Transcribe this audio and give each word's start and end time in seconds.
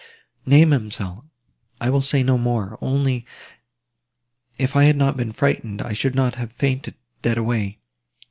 "Nay, 0.47 0.65
ma'amselle, 0.65 1.29
I 1.79 1.91
will 1.91 2.01
say 2.01 2.23
no 2.23 2.39
more, 2.39 2.75
only, 2.81 3.23
if 4.57 4.75
I 4.75 4.85
had 4.85 4.97
not 4.97 5.15
been 5.15 5.31
frightened, 5.31 5.79
I 5.79 5.93
should 5.93 6.15
not 6.15 6.33
have 6.41 6.51
fainted 6.51 6.95
dead 7.21 7.37
away 7.37 7.73
so. 7.73 7.77